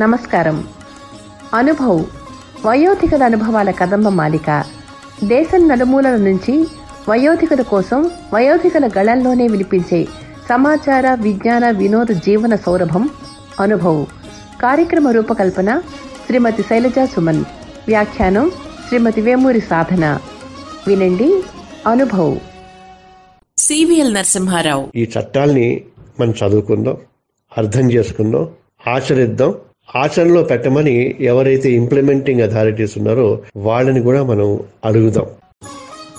నమస్కారం. 0.00 0.68
అనుభవ్ 1.54 2.04
వయోధికుల 2.66 3.22
అనుభవాల 3.22 3.70
కదంబ 3.70 4.08
మాలిక. 4.08 4.64
దేశం 5.24 5.68
నలుమూలల 5.68 6.16
నుంచి 6.16 6.66
వయోధికుల 7.08 7.62
కోసం 7.62 8.10
వయోధికుల 8.34 8.90
గళంలోనే 8.98 9.46
వినిపించే 9.46 10.04
సమాచార 10.48 11.14
విజ్ఞాన 11.14 11.70
వినోద 11.70 12.06
జీవన 12.06 12.54
సౌరభం 12.54 13.10
అనుభవ్. 13.60 14.06
కార్యక్రమ 14.62 15.08
రూపకల్పన 15.08 15.78
శ్రీమతి 16.26 16.62
శైలజా 16.62 17.04
సుమన్. 17.06 17.44
వ్యాఖ్యానం 17.88 18.50
శ్రీమతి 18.88 19.20
వేమూరి 19.20 19.60
సాధన. 19.60 20.18
వినండి 20.86 21.42
అనుభవ్. 21.86 22.38
సివిఎల్ 23.58 24.14
నరసింహారావు. 24.14 24.88
ఈ 24.96 25.10
చట్టాల్ని 25.18 25.84
మనం 26.20 26.30
చదువుకుందాం 26.30 26.96
అర్థం 27.58 27.92
చేసుకుందాం 27.92 28.48
ఆచరిద్దాం 28.88 29.54
ఆచరణలో 29.96 30.42
పెట్టమని 30.42 31.16
ఎవరైతే 31.20 31.72
ఇంప్లిమెంటింగ్ 31.72 32.40
అథారిటీస్ 32.40 32.98
ఉన్నారో 32.98 33.42
వాళ్ళని 33.56 34.00
కూడా 34.00 34.22
మనం 34.22 34.58
అడుగుదాం. 34.84 35.26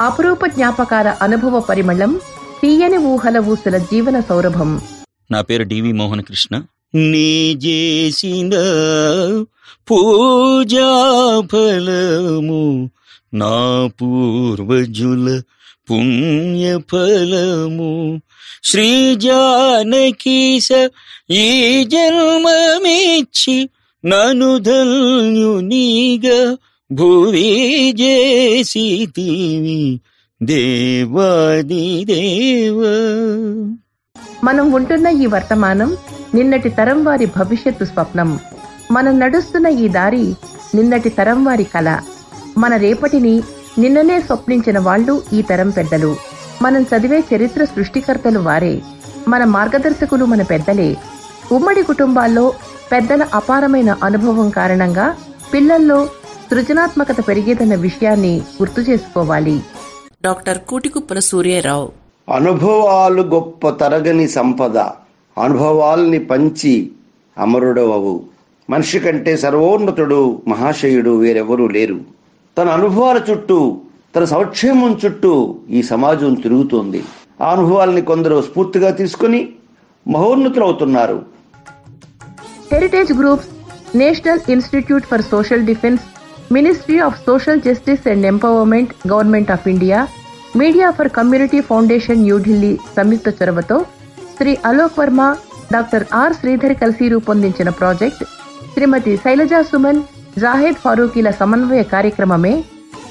అపురూప 0.02 0.46
జ్ఞాపకాల 0.46 1.08
అనుభవ 1.22 1.60
పరిమళం 1.60 2.20
తీయని 2.62 2.98
ఊహల 2.98 3.38
ఊసల 3.40 3.78
జీవన 3.78 4.20
సౌరభం. 4.20 4.82
నా 5.32 5.42
పేరు 5.42 5.64
డివి 5.64 5.92
మోహన్ 5.92 6.22
కృష్ణ. 6.22 6.64
నీ 6.96 7.54
చేసిన 7.54 8.52
పూజా 9.92 10.90
ఫలము 11.52 12.90
నా 13.34 13.90
పూర్వజుల 14.02 15.42
పుణ్యఫలము. 15.90 18.22
శ్రీ 18.64 19.16
జానకీశ 19.16 20.70
ఈ 21.30 21.84
జన్మమిచ్చి 21.84 23.70
నను 24.06 24.58
ధన్యునిగా. 24.58 26.58
భువి 26.92 27.94
చేసితివి 28.02 30.00
దేవాది 30.44 32.06
దేవ. 32.06 32.84
మనం 34.44 34.72
ఉంటున్న 34.72 35.08
ఈ 35.08 35.26
వర్తమానం 35.26 35.98
నిన్నటి 36.36 36.70
తరం 36.70 37.06
వారి 37.06 37.26
భవిష్యత్తు 37.26 37.86
స్వప్నం. 37.86 38.40
మనం 38.92 39.20
నడుస్తున్న 39.20 39.68
ఈ 39.68 39.88
దారి 39.88 40.34
నిన్నటి 40.76 41.10
తరం 41.10 41.46
వారి 41.46 41.64
కళ 41.64 42.00
మన 42.58 42.76
రేపటిని 42.76 43.42
నిన్ననే 43.78 44.22
స్వప్నించిన 44.22 44.80
వాళ్ళు 44.80 45.22
ఈ 45.34 45.42
తరం 45.42 45.70
పెద్దలు. 45.70 46.16
మనం 46.62 46.82
చదివే 46.82 47.24
చరిత్ర 47.36 47.64
సృష్టికర్తలు 47.64 48.40
వారే. 48.40 48.82
మన 49.28 49.44
మార్గదర్శకులు 49.44 50.26
మన 50.26 50.42
పెద్దలే. 50.42 50.98
ఉమ్మడి 51.52 51.84
కుటుంబాల్లో 51.84 52.54
పెద్దల 52.92 53.28
అపారమైన 53.34 53.98
అనుభవం 54.04 54.50
కారణంగా 54.50 55.16
పిల్లల్లో 55.54 56.06
సృజనాత్మకత 56.52 57.28
పెరిగేదన్న 57.28 57.76
విషయాన్ని 57.76 58.38
గుర్తు 58.38 58.82
చేసుకోవాలి. 58.82 59.62
డాక్టర్ 60.24 60.58
కూటికుప్పల 60.58 61.20
సూర్యరావు. 61.20 61.90
అనుభవాలు 62.34 63.22
గొప్ప 63.22 63.70
తరగని 63.70 64.28
సంపద. 64.28 64.78
అనుభవాల్ని 65.38 66.20
పంచి 66.20 66.92
అమరుడవవు. 67.38 68.24
మనిషి 68.70 69.00
కంటే 69.00 69.38
సర్వోన్నతుడు 69.38 70.42
మహాశయుడు 70.48 71.20
వేరెవరూ 71.20 71.68
లేరు. 71.68 72.21
తన 72.58 72.68
అనుభవాల 72.70 73.18
చుట్టూ 73.30 73.58
తన 74.16 74.24
సంక్షేమం 74.36 74.92
చుట్టూ 75.02 75.32
ఈ 75.70 75.82
సమాజం 75.84 76.32
తిరుగుతోంది. 76.44 77.02
ఆ 77.42 77.50
అనుభవాలని 77.52 78.02
కొందరు 78.02 78.38
స్ఫూర్తిగా 78.48 78.90
తీసుకుని 78.92 79.40
మహోన్నతులవుతున్నారు. 80.06 81.18
Heritage 82.72 83.14
groups 83.20 83.50
national 84.02 84.42
institute 84.56 85.06
for 85.06 85.24
social 85.34 85.66
defence 85.70 86.04
ministry 86.52 86.98
of 87.08 87.18
social 87.28 87.64
justice 87.68 88.08
and 88.08 88.26
empowerment 88.34 88.94
government 89.12 89.52
of 89.52 89.68
India 89.68 90.00
media 90.62 90.88
for 90.92 91.10
community 91.18 91.60
foundation 91.62 92.24
New Delhi 92.28 92.72
సంయుక్త 92.98 93.30
చొరవతో 93.40 93.78
శ్రీ 94.38 94.54
అలోక్ 94.70 95.00
వర్మ 95.00 95.22
డాక్టర్ 95.72 96.06
ఆర్ 96.22 96.34
శ్రీధర్ 96.34 96.76
కలిసి 96.82 97.06
రూపొందించిన 97.14 97.70
ప్రాజెక్ట్ 97.82 98.24
శ్రీమతి 98.74 99.14
శైలజా 99.18 99.62
సుమన్ 99.70 100.02
జాహెద్ 100.40 100.76
ఫారూకీల 100.76 101.32
సమన్వయ 101.32 101.84
కార్యక్రమమే 101.84 102.64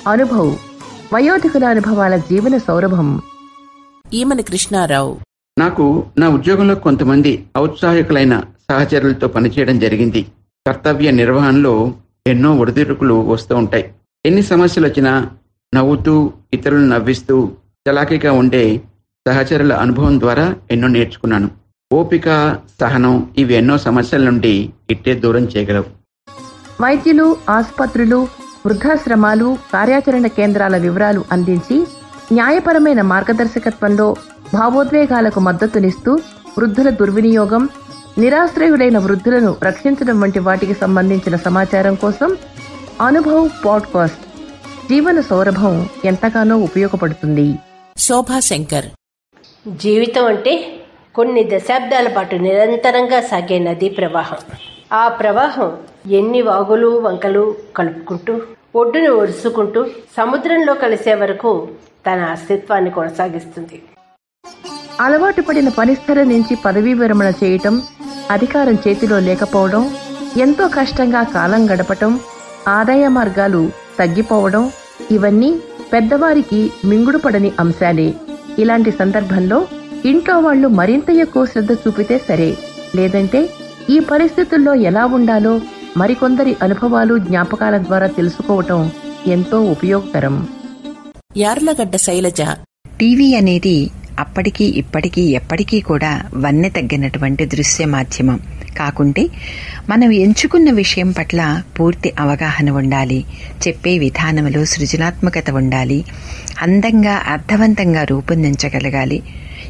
అనుభవ్ 0.09 0.57
వయోధికుల 1.15 1.65
అనుభవాల 1.65 2.17
జీవన 2.17 2.57
సౌరభం. 2.57 3.23
ఈమని 4.15 4.43
కృష్ణారావు. 4.43 5.19
నాకు 5.59 6.05
నా 6.19 6.29
ఉద్యోగంలో 6.29 6.75
కొంతమంది 6.75 7.47
ఔత్సాహికులైన 7.59 8.43
సహచరులతో 8.71 9.29
పనిచేయడం 9.29 9.79
జరిగింది. 9.79 10.27
కర్తవ్య 10.67 11.11
నిర్వహణలో 11.11 11.95
ఎన్నో 12.27 12.55
ఒడిదుడుకులు 12.55 13.15
వస్తూ 13.15 13.57
ఉంటాయి. 13.57 13.95
ఎన్ని 14.27 14.43
సమస్యలు 14.43 14.87
వచ్చినా 14.87 15.31
నవ్వుతూ 15.75 16.33
ఇతరులను 16.53 16.87
నవ్విస్తూ 16.87 17.53
చలాకీగా 17.89 18.33
ఉండే 18.33 18.81
సహచరుల 19.29 19.73
అనుభవం 19.73 20.21
ద్వారా 20.21 20.57
ఎన్నో 20.71 20.89
నేర్చుకున్నాను. 20.89 21.51
ఓపిక 21.93 22.59
సహనం 22.81 23.31
ఇవి 23.39 23.55
ఎన్నో 23.55 23.79
సమస్యల 23.79 24.25
నుండి 24.25 24.71
ఇట్టే 24.91 25.15
దూరం 25.15 25.45
చేయగలవు. 25.45 26.00
వైద్యులు 26.81 27.37
ఆసుపత్రులు 27.49 28.29
వృద్ధాశ్రమాలు 28.67 29.57
కార్యాచరణ 29.73 30.27
కేంద్రాల 30.27 30.77
వివరాలు 30.77 31.25
అందించి 31.33 31.87
న్యాయపరమైన 32.33 33.01
మార్గదర్శకత్వంలో 33.03 34.17
భావోద్వేగాలకు 34.55 35.41
మద్దతునిస్తూ 35.41 36.13
వృద్ధుల 36.59 36.91
దుర్వినియోగం 36.91 37.69
నిరాశ్రయుడైన 38.19 38.99
వృద్ధులను 38.99 39.57
రక్షించడం 39.63 40.21
వంటి 40.21 40.39
వాటికి 40.39 40.75
సంబంధించిన 40.75 41.37
సమాచారం 41.37 41.95
కోసం 41.95 42.37
అనుభవ్ 43.01 43.51
పాడ్కాస్ట్ 43.65 44.27
జీవన 44.91 45.21
సౌరభం 45.21 45.89
ఎంతగానో 46.05 46.57
ఉపయోగపడుతుంది. 46.57 47.59
శోభా 47.99 48.41
శంకర్. 48.41 48.85
జీవితం 49.69 50.27
అంటే 50.27 50.81
కొన్ని 51.15 51.51
దశాబ్దాల 51.57 52.09
పాటు 52.09 52.37
నిరంతరంగా 52.37 53.21
సాగే 53.21 53.59
నదీ 53.59 53.89
ప్రవాహం. 53.89 54.37
ఆ 54.93 55.09
ప్రవాహం 55.09 55.77
ఎన్ని 56.05 56.43
వాగులు 56.43 57.01
వంకలు 57.01 57.57
కలుపుకుంటూ 57.77 58.35
ఒడ్డును 58.75 59.11
ఒరుసుకుంటూ 59.13 59.87
సముద్రంలో 60.17 60.75
కలిసే 60.75 61.15
వరకు 61.15 61.69
తన 62.07 62.21
అస్తిత్వాన్ని 62.21 62.91
కొనసాగిస్తుంది. 62.91 63.83
అలవాటు 65.01 65.43
పడిన 65.43 65.69
పనిస్థల 65.69 66.23
నుంచి 66.23 66.55
పదవీ 66.65 66.95
విరమణ 66.95 67.33
చేయటం 67.45 67.83
అధికారం 68.31 68.79
చేతిలో 68.87 69.19
లేకపోవడం 69.19 69.83
ఎంతో 70.37 70.69
కష్టంగా 70.69 71.23
కాలం 71.23 71.71
గడపటం 71.71 72.21
ఆదాయ 72.69 73.09
మార్గాలు 73.09 73.71
తగ్గిపోవడం 73.99 74.65
ఇవన్నీ 75.11 75.51
పెద్దవారికి 75.93 76.71
మింగుడుపడని 76.85 77.53
అంశాలే. 77.59 78.15
ఇలాంటి 78.59 78.91
సందర్భంలో 78.91 79.67
ఇంట్లో 80.05 80.39
వాళ్ళు 80.39 80.69
మరింత 80.69 81.11
ఎక్కువ 81.11 81.45
శ్రద్ధ 81.45 81.73
చూపితే 81.73 82.19
సరే 82.19 82.57
లేదంటే 82.95 83.41
ఈ 83.89 83.99
పరిస్థితుల్లో 83.99 84.75
ఎలా 84.75 85.05
ఉండాలో 85.07 85.61
మరికొందరి 85.97 86.57
అనుభవాలు 86.63 87.19
జ్ఞాపకాల 87.19 87.79
ద్వారా 87.79 88.07
తెలుసుకోవటం 88.07 88.91
ఎంతో 89.27 89.61
ఉపయోగకరం. 89.61 90.49
యార్లగడ్డ 91.37 91.97
శైలజ. 91.97 92.43
టీవీ 93.01 93.35
అనేది 93.35 93.91
అప్పటికీ 94.19 94.65
ఇప్పటికీ 94.65 95.23
ఎప్పటికీ 95.23 95.81
కూడా 95.81 96.23
వన్నె 96.37 96.69
తగ్గినటువంటి 96.69 97.47
దృశ్య 97.47 97.85
మాధ్యమం. 97.85 98.41
కాకుంటే 98.79 99.29
మనం 99.89 100.13
ఎంచుకున్న 100.13 100.71
విషయం 100.71 101.11
పట్ల 101.11 101.63
పూర్తి 101.81 102.13
అవగాహన 102.19 102.71
ఉండాలి 102.71 103.25
చెప్పే 103.69 103.99
విధానంలో 103.99 104.65
సృజనాత్మకత 104.65 105.51
ఉండాలి 105.51 106.05
అందంగా 106.63 107.23
అర్థవంతంగా 107.27 108.05
రూపొందించగలగాలి. 108.05 109.23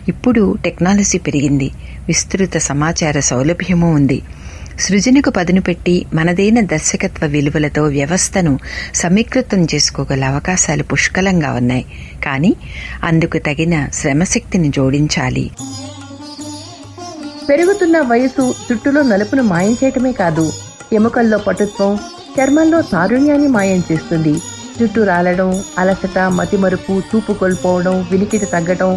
ఇప్పుడు 0.08 0.56
టెక్నాలజీ 0.64 1.18
పెరిగింది 1.18 1.70
విస్తృత 2.08 2.58
సమాచార 2.58 3.20
సౌలభ్యము 3.20 3.94
ఉంది. 3.94 4.22
సృజనకు 4.80 5.30
పదును 5.30 5.60
పెట్టి 5.60 5.94
మనదైన 6.14 6.60
దర్శకత్వ 6.64 7.26
విలువలతో 7.26 7.82
వ్యవస్థను 7.96 8.52
సమీకృతం 8.94 9.60
చేసుకోగల 9.74 10.24
అవకాశాలు 10.24 10.82
పుష్కలంగా 10.82 11.50
ఉన్నాయి. 11.52 11.84
కానీ 12.24 12.52
అందుకు 13.04 13.38
తగిన 13.38 13.74
శ్రమశక్తిని 13.94 14.68
జోడించాలి. 14.68 15.50
పెరుగుతున్న 17.48 18.00
వయసు 18.00 18.54
జుట్టులో 18.68 19.02
నలుపును 19.02 19.42
మాయం 19.42 19.76
చేయటమే 19.84 20.12
కాదు 20.12 20.46
ఎముకల్లో 20.92 21.38
పటుత్వం 21.38 21.92
చర్మంలో 22.36 22.82
తారుణ్యాన్ని 22.82 23.48
మాయం 23.48 23.80
చేస్తుంది. 23.92 24.34
జుట్టు 24.80 25.00
రాలడం 25.00 25.48
అలసట 25.78 26.18
మతిమరుపు 26.18 26.92
చూపు 27.08 27.32
కోల్పోవడం 27.32 27.96
వినికిడి 28.10 28.46
తగ్గడం 28.46 28.92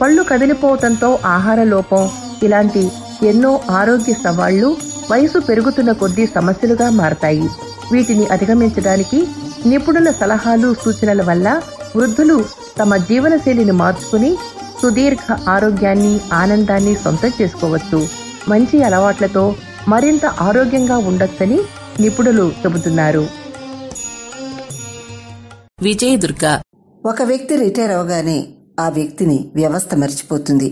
పళ్ళు 0.00 0.22
కదిలిపోవటంతో 0.22 1.18
ఆహార 1.26 1.62
లోపం 1.62 2.02
ఇలాంటి 2.42 2.82
ఎన్నో 3.28 3.60
ఆరోగ్య 3.70 4.12
సవాళ్ళు 4.24 4.68
వయసు 5.10 5.38
పెరుగుతున్న 5.38 5.92
కొద్దీ 5.92 6.26
సమస్యలుగా 6.26 6.90
మారతాయి. 6.90 7.48
వీటిని 7.92 8.26
అధిగమించడానికి 8.26 9.18
నిపుణుల 9.66 10.10
సలహాలు 10.10 10.74
సూచనల 10.74 11.22
వల్ల 11.22 11.62
వృద్ధులు 11.96 12.44
తమ 12.78 12.96
జీవనశైలిని 12.96 13.72
మార్చుకుని 13.72 14.30
సుదీర్ఘ 14.82 15.26
ఆరోగ్యాన్ని 15.48 16.20
ఆనందాన్ని 16.32 16.94
సొంతం 16.94 17.32
చేసుకోవచ్చు. 17.42 18.08
మంచి 18.48 18.82
అలవాట్లతో 18.82 19.56
మరింత 19.88 20.26
ఆరోగ్యంగా 20.26 20.96
ఉండొచ్చని 20.96 21.58
నిపుణులు 22.00 22.52
చెబుతున్నారు. 22.62 23.26
విజయదుర్గ 25.82 26.60
ఒక 27.06 27.22
వ్యక్తి 27.22 27.56
రిటైర్ 27.56 27.90
అవగానే 27.90 28.38
ఆ 28.80 28.88
వ్యక్తిని 28.88 29.50
వ్యవస్థ 29.54 29.94
మర్చిపోతుంది. 29.94 30.68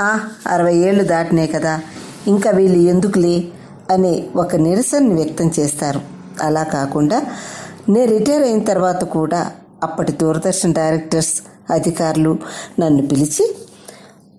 ఆ 0.00 0.20
అరవై 0.46 0.76
ఏళ్ళు 0.76 1.04
దాటినే 1.04 1.46
కదా. 1.46 1.80
ఇంకా 2.26 2.50
వీళ్ళు 2.50 2.78
ఎందుకులే 2.78 3.44
అనే 3.90 4.24
ఒక 4.36 4.56
నిరసనని 4.56 5.14
వ్యక్తం 5.14 5.50
చేస్తారు. 5.60 6.00
అలా 6.42 6.62
కాకుండా 6.62 7.22
నేను 7.88 8.10
రిటైర్ 8.10 8.42
అయిన 8.42 8.58
తర్వాత 8.64 9.04
కూడా 9.04 9.52
అప్పటి 9.82 10.12
దూరదర్శన్ 10.12 10.74
డైరెక్టర్స్ 10.74 11.42
అధికారులు 11.70 12.38
నన్ను 12.80 13.06
పిలిచి 13.06 13.44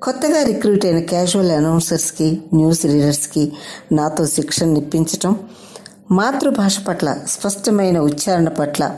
కొత్తగా 0.02 0.44
రిక్రూట్ 0.44 0.86
అయిన 0.86 1.00
క్యాజువల్ 1.00 1.52
అనౌన్సర్స్కి 1.52 2.42
న్యూస్ 2.54 2.86
రీడర్స్కి 2.86 3.52
నాతో 3.92 4.26
శిక్షణ 4.26 4.78
ఇప్పించటం 4.78 5.36
మాతృభాష 6.12 6.80
పట్ల 6.88 7.18
స్పష్టమైన 7.28 8.00
ఉచ్చారణ 8.00 8.50
పట్ల 8.50 8.92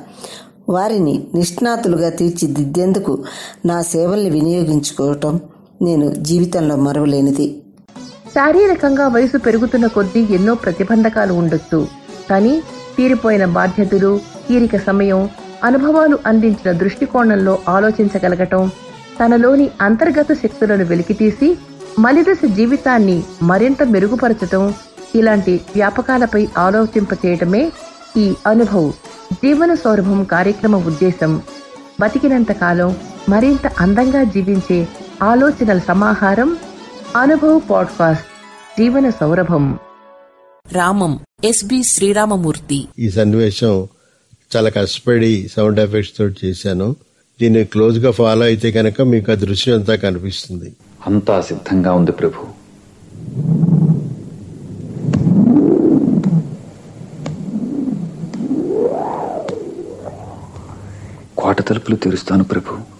వారిని 0.69 1.27
నిష్ణాతులుగా 1.35 2.09
తీర్చిదిద్దేందుకు 2.09 3.23
నా 3.65 3.81
సేవల్ని 3.81 4.29
వినియోగించుకోవటం 4.29 5.39
నేను 5.81 6.13
జీవితంలో 6.15 6.75
మరవలేనిది. 6.75 7.63
శారీరకంగా 8.37 9.07
వయసు 9.07 9.37
పెరుగుతున్న 9.37 9.85
కొద్దీ 9.87 10.21
ఎన్నో 10.31 10.53
ప్రతిబంధకాలు 10.53 11.33
ఉండొచ్చు. 11.33 11.87
కానీ 12.29 12.61
తీరిపోయిన 12.97 13.45
బాధ్యతలు 13.45 14.19
తీరిక 14.47 14.75
సమయం 14.77 15.29
అనుభవాలు 15.63 16.19
అందించిన 16.25 16.71
దృష్టికోణంలో 16.71 17.59
ఆలోచించగలగటం 17.69 18.71
తనలోని 19.19 19.69
అంతర్గత 19.81 20.33
శక్తులను 20.33 20.85
వెలికితీసి 20.85 21.49
మలిదశ 21.99 22.37
జీవితాన్ని 22.45 23.23
మరింత 23.41 23.83
మెరుగుపరచటం 23.83 24.73
ఇలాంటి 25.15 25.61
వ్యాపకాలపై 25.75 26.47
ఆలోచింపచేయటమే 26.57 27.71
ఈ 28.17 28.33
అనుభవ్ 28.47 28.91
జీవన 29.33 29.73
సౌరభం 29.73 30.23
కార్యక్రమ 30.23 30.75
ఉద్దేశం. 30.75 31.41
బతికినంత 32.01 32.51
కాలం 32.51 32.95
మరింత 33.29 33.67
అందంగా 33.79 34.23
జీవించే 34.23 34.87
ఆలోచనల 35.23 35.79
సమాహారం 35.87 36.57
అనుభవ్ 37.15 37.61
పాడ్కాస్ట్ 37.69 38.25
జీవన 38.79 39.09
సౌరభం. 39.09 39.79
Ramam 40.71 41.19
S B 41.43 41.83
Sriramamurthy. 41.83 42.87
ఈ 42.99 43.09
సన్నివేశం 43.09 43.87
చాలా 44.55 44.69
కష్టపడి 44.69 45.47
సౌండ్ 45.55 45.79
ఎఫెక్ట్స్ 45.79 46.17
తోటి 46.17 46.47
చేశాను. 46.47 46.95
దీన్ని 47.41 47.63
క్లోజ్గా 47.63 48.11
ఫాలో 48.11 48.45
అయితే 48.45 48.71
కనుక 48.71 49.01
మీకు 49.01 49.31
ఆ 49.31 49.35
దృశ్యం 49.35 49.75
అంతా 49.75 49.95
కనిపిస్తుంది. 49.95 50.75
అంతా 51.07 51.41
సిద్ధంగా 51.41 51.93
ఉంది 51.93 52.11
ప్రభు. 52.11 52.67
కోట 61.37 61.61
తలుపులు 61.61 61.95
తెరుస్తాను 61.95 62.43
ప్రభు. 62.43 62.96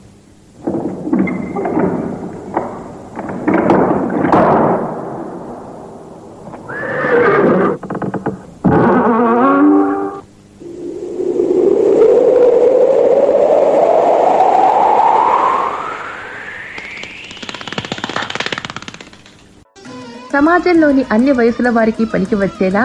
సమాజంలోని 20.58 21.04
అన్ని 21.14 21.34
వయసుల 21.38 21.70
వారికి 21.70 22.04
పనికి 22.06 22.36
వచ్చేలా 22.36 22.84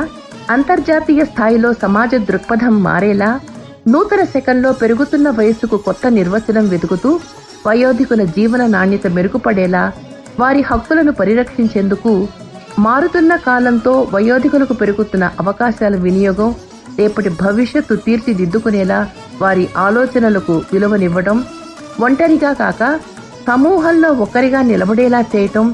అంతర్జాతీయ 0.54 1.20
స్థాయిలో 1.28 1.69
సమాజ 1.74 2.10
దృక్పథం 2.26 2.74
మారేలా 2.82 3.28
నూతన 3.86 4.22
శకంలో 4.32 4.70
పెరుగుతున్న 4.80 5.28
వయస్సుకు 5.30 5.76
కొత్త 5.78 6.06
నిర్వచనం 6.12 6.66
వెతుకుతూ 6.69 7.10
వయోధికుల 7.66 8.24
జీవన 8.34 8.62
నాణ్యత 8.66 9.06
మెరుగుపడేలా 9.14 9.84
వారి 10.38 10.62
హక్కులను 10.62 11.12
పరిరక్షించేందుకు 11.20 12.12
మారుతున్న 12.78 13.32
కాలంతో 13.46 13.94
వయోధికులకు 14.12 14.76
పెరుగుతున్న 14.82 15.30
అవకాశాల 15.40 15.96
వినియోగం 16.04 16.52
రేపటి 16.98 17.32
భవిష్యత్తు 17.40 17.96
తీర్చిదిద్దుకునేలా 18.04 19.00
వారి 19.40 19.64
ఆలోచనలకు 19.86 20.56
విలువనివ్వడం 20.72 21.40
ఒంటరిగా 22.02 22.52
కాక 22.60 22.82
సమూహంలో 23.48 24.12
ఒక్కరిగా 24.24 24.62
నిలబడేలా 24.64 25.22
చేయటం 25.32 25.66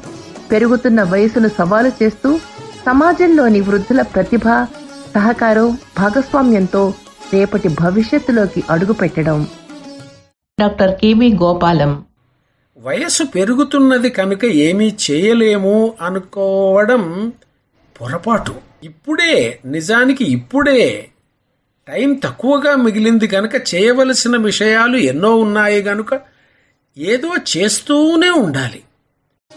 పెరుగుతున్న 0.50 1.02
వయసును 1.02 1.48
సవాలు 1.48 1.92
చేస్తూ 2.02 2.38
సమాజంలోని 2.86 3.60
వృద్ధుల 3.60 4.02
ప్రతిభ 4.02 4.42
సహకారం 5.14 5.78
భాగస్వామ్యంతో 5.98 6.94
రేపటి 7.32 7.68
భవిష్యత్తులోకి 7.68 8.64
అడుగుపెట్టడం. 8.70 9.46
Doctor 10.60 11.00
K V 11.00 11.34
Gopalam. 11.34 12.04
వయస్సు 12.78 13.24
పెరుగుతున్నది 13.24 14.10
కనుక 14.10 14.44
ఏమీ 14.44 14.96
చేయలేము 15.10 15.94
అనుకోవడం 16.02 17.32
పొరపాటు. 18.00 18.54
ఇప్పుడే 18.84 19.58
నిజానికి 19.64 20.24
ఇప్పుడే 20.24 21.08
టైం 21.88 22.14
తక్కువగా 22.14 22.76
మిగిలింది 22.76 23.30
గనుక 23.34 23.74
చేయవలసిన 23.74 24.36
విషయాలు 24.36 24.96
ఎన్నో 24.96 25.36
ఉన్నాయి 25.36 25.82
గనుక 25.82 26.20
ఏదో 26.98 27.30
చేస్తూనే 27.56 28.30
ఉండాలి. 28.30 28.82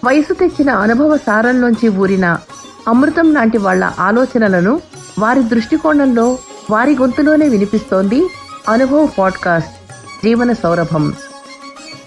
వయసు 0.06 0.34
తెచ్చిన 0.34 0.70
అనుభవ 0.70 1.18
సారంలోంచి 1.18 1.90
ఊరిన 1.90 2.38
అమృతం 2.88 3.34
లాంటి 3.34 3.58
వాళ్ళ 3.58 3.92
ఆలోచనలను 4.00 4.82
వారి 5.20 5.44
దృష్టికోణంలో 5.44 6.38
వారి 6.72 6.96
గొంతులోనే 6.96 7.50
వినిపిస్తోంది 7.50 8.30
అనుభవ 8.70 9.10
పాడ్కాస్ట్ 9.20 9.92
జీవన 10.24 10.54
సౌరభం. 10.54 11.14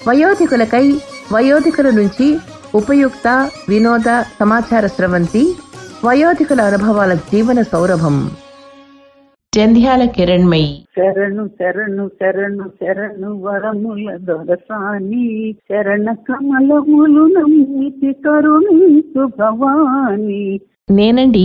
వయోధికులకై 0.09 1.01
వయోధికుల 1.33 1.91
నుంచి 1.91 2.39
ఉపయుక్త 2.75 3.51
వినోద 3.69 4.23
సమాచార 4.41 4.87
స్రవంతి 4.87 5.59
వయోధికుల 6.05 6.61
అనుభవాల 6.61 7.15
జీవన 7.15 7.63
సౌరభం. 7.63 8.31
జంధ్యాల 9.55 10.05
కిరణ్మయి 10.05 10.69
శరణు 10.97 11.49
శరణు 11.49 12.05
శరణు 12.09 12.65
శరణు 12.81 13.29
వరముల 13.41 14.17
దొరసాని. 14.17 15.27
శరణ 15.69 16.07
కమలములు 16.29 17.25
నమ్మితి 17.27 18.13
కరుణించు 18.25 19.25
భవాని 19.39 20.61
నేనండి 20.91 21.45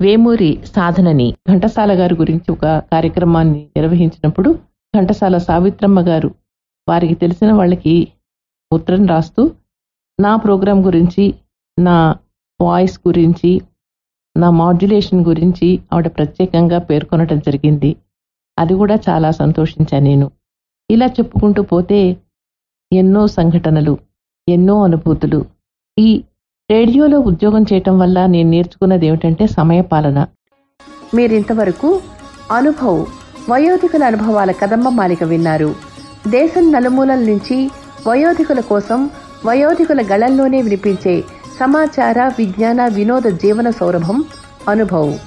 వేమూరి 0.00 0.50
సాధనని. 0.64 1.34
ఘంటసాల 1.50 1.92
గారి 2.00 2.14
గురించి 2.14 2.48
ఒక 2.52 2.66
కార్యక్రమాన్ని 2.92 3.60
నిర్వహించినప్పుడు 3.76 4.50
ఘంటసాల 4.94 5.38
సావిత్రమ్మ 5.38 6.00
గారు 6.00 6.30
వారికి 6.88 7.14
తెలిసిన 7.14 7.52
వాళ్ళకి 7.52 7.94
ఉత్తరం 8.72 9.06
రాస్తూ 9.06 9.42
నా 10.18 10.36
ప్రోగ్రాం 10.36 10.86
గురించి 10.86 11.24
నా 11.78 11.96
వాయిస్ 12.60 12.96
గురించి 13.08 13.50
నా 14.36 14.48
మాడ్యులేషన్ 14.50 15.20
గురించి 15.24 15.66
ఆవిడ 15.92 16.08
ప్రత్యేకంగా 16.08 16.78
పేర్కొనటం 16.78 17.38
జరిగింది. 17.38 17.90
అది 18.58 18.74
కూడా 18.74 18.96
చాలా 19.08 19.30
సంతోషించాను 19.30 20.04
నేను. 20.04 20.26
ఇలా 20.90 21.06
చెప్పుకుంటూ 21.06 21.62
పోతే 21.62 22.00
ఎన్నో 22.92 23.26
సంఘటనలు 23.26 23.94
ఎన్నో 24.48 24.74
అనుభూతులు. 24.82 25.40
ఈ 25.96 26.08
రేడియోలో 26.70 27.18
ఉద్యోగం 27.30 27.62
చేయటం 27.62 27.94
వల్ల 27.98 28.26
నేను 28.26 28.48
నేర్చుకున్నది 28.50 29.06
ఏమిటంటే 29.06 29.46
సమయపాలన 29.58 30.18
మీరింతవరకు 31.14 31.88
అనుభవ్ 32.50 33.02
వయోధికుల 33.50 34.02
అనుభవాల 34.04 34.50
కదంబ 34.52 34.88
మాలిక 34.88 35.22
విన్నారు. 35.24 35.70
దేశం 36.28 36.72
నలుమూలల 36.72 37.22
నుంచి 37.30 37.56
వయోధికుల 38.08 38.60
కోసం 38.60 39.00
వయోధికుల 39.46 40.00
గళంలోనే 40.12 40.62
వినిపించే 40.62 41.14
సమాచార 41.60 42.28
విజ్ఞాన 42.38 42.86
వినోద 42.86 43.22
జీవన 43.22 43.70
సౌరభం 43.70 44.24
అనుభవ్. 44.68 45.18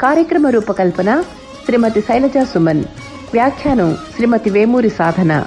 కార్యక్రమ 0.00 0.46
రూపకల్పన 0.46 1.22
శ్రీమతి 1.64 2.00
శైలజా 2.00 2.44
సుమన్. 2.44 2.84
వ్యాఖ్యానం 3.32 3.96
శ్రీమతి 4.16 4.50
వేమూరి 4.50 4.90
సాధన. 4.90 5.44